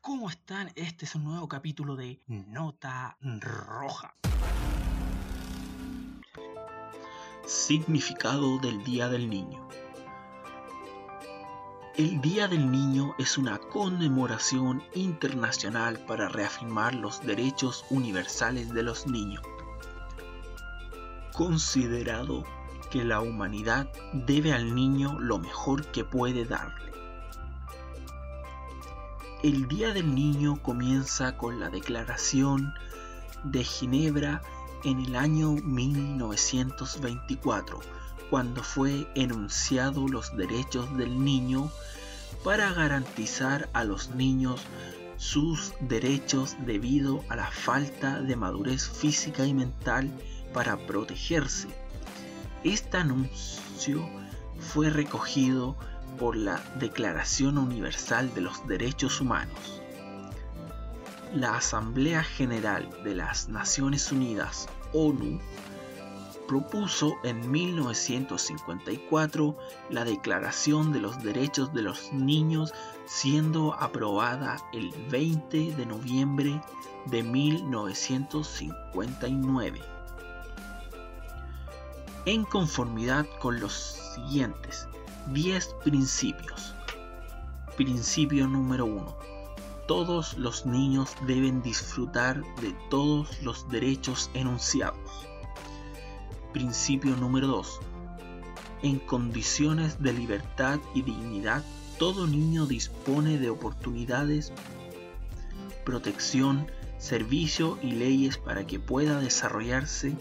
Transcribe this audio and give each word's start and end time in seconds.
¿cómo 0.00 0.30
están? 0.30 0.72
Este 0.76 1.04
es 1.04 1.14
un 1.14 1.24
nuevo 1.24 1.48
capítulo 1.48 1.94
de 1.94 2.20
Nota 2.26 3.16
Roja. 3.20 4.14
Significado 7.46 8.58
del 8.58 8.82
Día 8.84 9.08
del 9.08 9.28
Niño. 9.28 9.68
El 11.96 12.20
Día 12.20 12.48
del 12.48 12.70
Niño 12.70 13.14
es 13.18 13.36
una 13.36 13.58
conmemoración 13.58 14.82
internacional 14.94 15.98
para 16.06 16.28
reafirmar 16.28 16.94
los 16.94 17.20
derechos 17.22 17.84
universales 17.90 18.72
de 18.72 18.82
los 18.82 19.06
niños. 19.06 19.42
Considerado 21.34 22.44
que 22.90 23.04
la 23.04 23.20
humanidad 23.20 23.90
debe 24.12 24.52
al 24.52 24.74
niño 24.74 25.18
lo 25.18 25.38
mejor 25.38 25.86
que 25.92 26.04
puede 26.04 26.44
darle. 26.44 26.90
El 29.42 29.68
Día 29.68 29.94
del 29.94 30.14
Niño 30.14 30.62
comienza 30.62 31.38
con 31.38 31.60
la 31.60 31.70
Declaración 31.70 32.74
de 33.42 33.64
Ginebra 33.64 34.42
en 34.84 35.00
el 35.00 35.16
año 35.16 35.52
1924, 35.52 37.80
cuando 38.28 38.62
fue 38.62 39.10
enunciado 39.14 40.06
los 40.08 40.36
derechos 40.36 40.94
del 40.98 41.24
niño 41.24 41.70
para 42.44 42.70
garantizar 42.74 43.70
a 43.72 43.84
los 43.84 44.10
niños 44.10 44.60
sus 45.16 45.72
derechos 45.80 46.54
debido 46.66 47.24
a 47.30 47.36
la 47.36 47.50
falta 47.50 48.20
de 48.20 48.36
madurez 48.36 48.90
física 48.90 49.46
y 49.46 49.54
mental 49.54 50.10
para 50.52 50.76
protegerse. 50.86 51.68
Este 52.62 52.98
anuncio 52.98 54.06
fue 54.58 54.90
recogido 54.90 55.78
por 56.18 56.36
la 56.36 56.62
Declaración 56.78 57.56
Universal 57.58 58.32
de 58.34 58.42
los 58.42 58.66
Derechos 58.66 59.20
Humanos. 59.20 59.80
La 61.34 61.56
Asamblea 61.56 62.22
General 62.24 62.88
de 63.04 63.14
las 63.14 63.48
Naciones 63.48 64.12
Unidas, 64.12 64.68
ONU, 64.92 65.40
propuso 66.48 67.14
en 67.22 67.48
1954 67.50 69.56
la 69.90 70.04
Declaración 70.04 70.92
de 70.92 71.00
los 71.00 71.22
Derechos 71.22 71.72
de 71.72 71.82
los 71.82 72.12
Niños 72.12 72.74
siendo 73.06 73.74
aprobada 73.74 74.56
el 74.72 74.90
20 75.10 75.76
de 75.76 75.86
noviembre 75.86 76.60
de 77.06 77.22
1959 77.22 79.80
en 82.26 82.44
conformidad 82.44 83.26
con 83.38 83.60
los 83.60 83.72
siguientes 84.14 84.86
10 85.28 85.76
principios. 85.84 86.74
Principio 87.76 88.48
número 88.48 88.86
1. 88.86 89.16
Todos 89.86 90.36
los 90.36 90.66
niños 90.66 91.14
deben 91.26 91.62
disfrutar 91.62 92.42
de 92.60 92.74
todos 92.88 93.40
los 93.42 93.68
derechos 93.68 94.30
enunciados. 94.34 95.28
Principio 96.52 97.14
número 97.16 97.46
2. 97.46 97.80
En 98.82 98.98
condiciones 98.98 100.02
de 100.02 100.12
libertad 100.14 100.80
y 100.94 101.02
dignidad, 101.02 101.62
todo 101.98 102.26
niño 102.26 102.66
dispone 102.66 103.38
de 103.38 103.50
oportunidades, 103.50 104.52
protección, 105.84 106.66
servicio 106.98 107.78
y 107.82 107.92
leyes 107.92 108.36
para 108.36 108.66
que 108.66 108.80
pueda 108.80 109.20
desarrollarse 109.20 110.16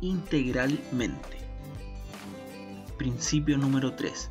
integralmente. 0.00 1.45
Principio 2.98 3.58
número 3.58 3.94
3. 3.94 4.30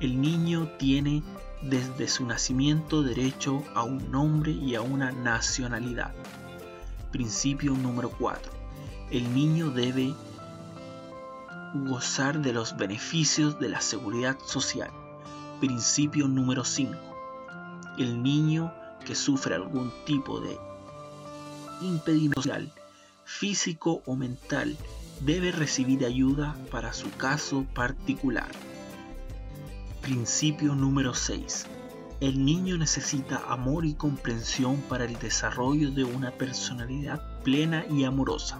El 0.00 0.20
niño 0.20 0.68
tiene 0.78 1.22
desde 1.62 2.08
su 2.08 2.24
nacimiento 2.24 3.02
derecho 3.02 3.62
a 3.74 3.82
un 3.82 4.10
nombre 4.10 4.52
y 4.52 4.74
a 4.74 4.80
una 4.80 5.12
nacionalidad. 5.12 6.14
Principio 7.12 7.72
número 7.72 8.10
4. 8.10 8.50
El 9.10 9.34
niño 9.34 9.70
debe 9.70 10.14
gozar 11.74 12.40
de 12.40 12.52
los 12.52 12.76
beneficios 12.76 13.58
de 13.58 13.68
la 13.68 13.80
seguridad 13.80 14.38
social. 14.46 14.90
Principio 15.60 16.28
número 16.28 16.64
5. 16.64 16.94
El 17.98 18.22
niño 18.22 18.72
que 19.04 19.14
sufre 19.14 19.54
algún 19.54 19.92
tipo 20.06 20.40
de 20.40 20.58
impedimento 21.82 22.40
social, 22.40 22.72
físico 23.24 24.02
o 24.06 24.16
mental 24.16 24.76
debe 25.20 25.52
recibir 25.52 26.04
ayuda 26.04 26.54
para 26.70 26.92
su 26.92 27.10
caso 27.12 27.64
particular. 27.74 28.48
Principio 30.02 30.74
número 30.74 31.14
6. 31.14 31.66
El 32.20 32.44
niño 32.44 32.78
necesita 32.78 33.42
amor 33.48 33.84
y 33.84 33.94
comprensión 33.94 34.76
para 34.88 35.04
el 35.04 35.18
desarrollo 35.18 35.90
de 35.90 36.04
una 36.04 36.30
personalidad 36.32 37.22
plena 37.42 37.84
y 37.90 38.04
amorosa. 38.04 38.58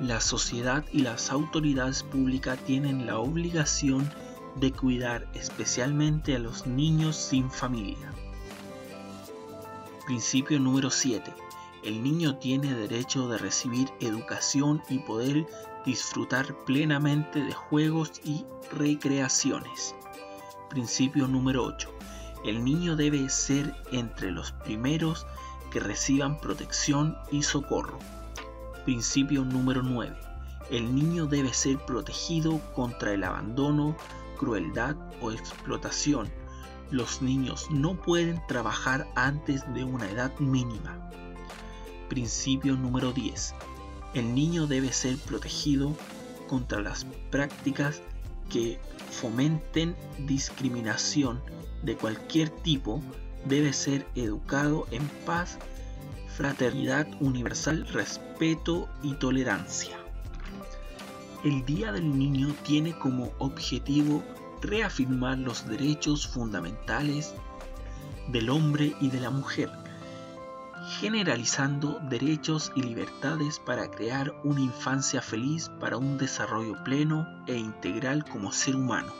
La 0.00 0.20
sociedad 0.20 0.84
y 0.92 1.00
las 1.00 1.30
autoridades 1.30 2.02
públicas 2.02 2.58
tienen 2.66 3.06
la 3.06 3.18
obligación 3.18 4.10
de 4.56 4.72
cuidar 4.72 5.26
especialmente 5.34 6.36
a 6.36 6.38
los 6.38 6.66
niños 6.66 7.16
sin 7.16 7.50
familia. 7.50 8.12
Principio 10.06 10.58
número 10.58 10.90
7 10.90 11.43
el 11.84 12.02
niño 12.02 12.38
tiene 12.38 12.72
derecho 12.72 13.28
de 13.28 13.36
recibir 13.36 13.90
educación 14.00 14.82
y 14.88 15.00
poder 15.00 15.46
disfrutar 15.84 16.64
plenamente 16.64 17.40
de 17.40 17.52
juegos 17.52 18.22
y 18.24 18.46
recreaciones. 18.72 19.94
Principio 20.70 21.28
número 21.28 21.62
8. 21.64 21.92
El 22.46 22.64
niño 22.64 22.96
debe 22.96 23.28
ser 23.28 23.74
entre 23.92 24.30
los 24.30 24.52
primeros 24.52 25.26
que 25.70 25.78
reciban 25.78 26.40
protección 26.40 27.18
y 27.30 27.42
socorro. 27.42 27.98
Principio 28.86 29.44
número 29.44 29.82
9. 29.82 30.16
El 30.70 30.94
niño 30.94 31.26
debe 31.26 31.52
ser 31.52 31.78
protegido 31.84 32.60
contra 32.72 33.12
el 33.12 33.24
abandono, 33.24 33.94
crueldad 34.38 34.96
o 35.20 35.32
explotación. 35.32 36.32
Los 36.90 37.20
niños 37.20 37.66
no 37.70 38.00
pueden 38.00 38.40
trabajar 38.48 39.06
antes 39.16 39.62
de 39.74 39.84
una 39.84 40.10
edad 40.10 40.32
mínima. 40.38 41.10
Principio 42.08 42.76
número 42.76 43.12
10. 43.12 43.54
El 44.14 44.34
niño 44.34 44.66
debe 44.66 44.92
ser 44.92 45.16
protegido 45.18 45.96
contra 46.48 46.80
las 46.80 47.06
prácticas 47.30 48.02
que 48.50 48.78
fomenten 49.10 49.96
discriminación 50.26 51.40
de 51.82 51.96
cualquier 51.96 52.50
tipo. 52.50 53.00
Debe 53.46 53.72
ser 53.72 54.06
educado 54.14 54.86
en 54.90 55.06
paz, 55.26 55.58
fraternidad 56.36 57.06
universal, 57.20 57.86
respeto 57.88 58.88
y 59.02 59.14
tolerancia. 59.14 59.96
El 61.42 61.64
Día 61.66 61.92
del 61.92 62.16
Niño 62.18 62.54
tiene 62.64 62.98
como 62.98 63.32
objetivo 63.38 64.22
reafirmar 64.62 65.38
los 65.38 65.68
derechos 65.68 66.26
fundamentales 66.26 67.34
del 68.28 68.48
hombre 68.48 68.94
y 69.00 69.10
de 69.10 69.20
la 69.20 69.30
mujer 69.30 69.70
generalizando 70.88 71.98
derechos 72.02 72.70
y 72.76 72.82
libertades 72.82 73.58
para 73.58 73.90
crear 73.90 74.32
una 74.44 74.60
infancia 74.60 75.22
feliz 75.22 75.70
para 75.80 75.96
un 75.96 76.18
desarrollo 76.18 76.82
pleno 76.84 77.26
e 77.46 77.56
integral 77.56 78.24
como 78.24 78.52
ser 78.52 78.76
humano. 78.76 79.12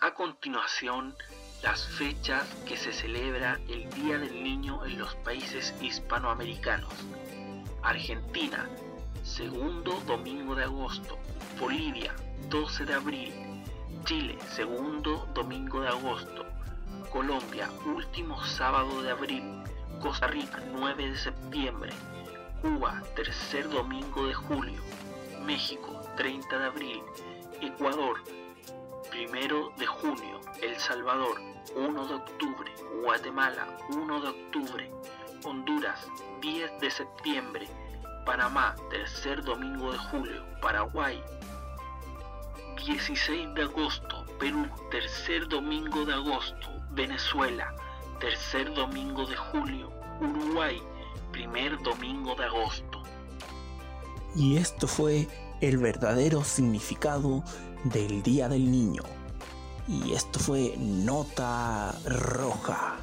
A 0.00 0.14
continuación, 0.14 1.14
las 1.62 1.86
fechas 1.86 2.44
que 2.66 2.76
se 2.76 2.92
celebra 2.92 3.60
el 3.68 3.88
Día 3.90 4.18
del 4.18 4.42
Niño 4.42 4.84
en 4.86 4.98
los 4.98 5.14
países 5.16 5.74
hispanoamericanos. 5.80 6.92
Argentina, 7.82 8.68
segundo 9.22 10.00
domingo 10.06 10.54
de 10.54 10.64
agosto. 10.64 11.18
Bolivia, 11.58 12.14
12 12.48 12.86
de 12.86 12.94
abril. 12.94 13.32
Chile, 14.04 14.38
segundo 14.48 15.28
domingo 15.34 15.82
de 15.82 15.88
agosto. 15.88 16.46
Colombia, 17.10 17.68
último 17.86 18.42
sábado 18.44 19.02
de 19.02 19.10
abril. 19.10 19.42
Costa 20.00 20.26
Rica, 20.26 20.62
9 20.72 21.10
de 21.10 21.16
septiembre. 21.16 21.92
Cuba, 22.62 23.02
tercer 23.16 23.68
domingo 23.68 24.26
de 24.26 24.34
julio. 24.34 24.82
México, 25.44 26.00
30 26.16 26.58
de 26.58 26.64
abril. 26.66 27.02
Ecuador, 27.60 28.22
primero 29.10 29.72
de 29.78 29.86
junio. 29.86 30.40
El 30.62 30.76
Salvador, 30.76 31.40
1 31.74 32.06
de 32.06 32.14
octubre. 32.14 32.72
Guatemala, 33.02 33.66
1 33.90 34.20
de 34.20 34.28
octubre. 34.28 34.90
Honduras, 35.44 36.06
10 36.40 36.80
de 36.80 36.90
septiembre. 36.90 37.68
Panamá, 38.24 38.76
tercer 38.90 39.42
domingo 39.42 39.92
de 39.92 39.98
julio. 39.98 40.44
Paraguay, 40.60 41.22
16 42.86 43.54
de 43.54 43.62
agosto. 43.62 44.19
Perú, 44.40 44.66
tercer 44.90 45.46
domingo 45.48 46.06
de 46.06 46.14
agosto. 46.14 46.68
Venezuela, 46.92 47.74
tercer 48.20 48.72
domingo 48.72 49.26
de 49.26 49.36
julio, 49.36 49.92
Uruguay, 50.18 50.80
primer 51.30 51.78
domingo 51.82 52.34
de 52.34 52.44
agosto. 52.46 53.02
Y 54.34 54.56
esto 54.56 54.88
fue 54.88 55.28
el 55.60 55.76
verdadero 55.76 56.42
significado 56.42 57.44
del 57.84 58.22
Día 58.22 58.48
del 58.48 58.70
Niño. 58.70 59.02
Y 59.86 60.14
esto 60.14 60.38
fue 60.38 60.74
Nota 60.78 61.94
Roja. 62.06 62.96